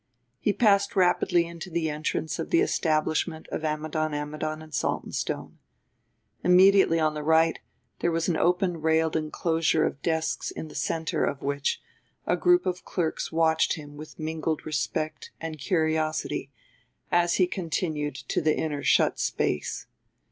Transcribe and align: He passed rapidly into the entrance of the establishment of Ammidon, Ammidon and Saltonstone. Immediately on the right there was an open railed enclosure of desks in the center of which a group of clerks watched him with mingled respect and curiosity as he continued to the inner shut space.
He 0.39 0.51
passed 0.51 0.95
rapidly 0.95 1.45
into 1.45 1.69
the 1.69 1.87
entrance 1.87 2.39
of 2.39 2.49
the 2.49 2.61
establishment 2.61 3.47
of 3.49 3.63
Ammidon, 3.63 4.15
Ammidon 4.15 4.59
and 4.63 4.73
Saltonstone. 4.73 5.59
Immediately 6.43 6.99
on 6.99 7.13
the 7.13 7.21
right 7.21 7.59
there 7.99 8.09
was 8.09 8.27
an 8.27 8.35
open 8.35 8.81
railed 8.81 9.15
enclosure 9.15 9.85
of 9.85 10.01
desks 10.01 10.49
in 10.49 10.69
the 10.69 10.73
center 10.73 11.23
of 11.23 11.43
which 11.43 11.79
a 12.25 12.35
group 12.35 12.65
of 12.65 12.83
clerks 12.83 13.31
watched 13.31 13.73
him 13.73 13.95
with 13.95 14.17
mingled 14.17 14.65
respect 14.65 15.29
and 15.39 15.59
curiosity 15.59 16.49
as 17.11 17.35
he 17.35 17.45
continued 17.45 18.15
to 18.15 18.41
the 18.41 18.57
inner 18.57 18.81
shut 18.81 19.19
space. 19.19 19.85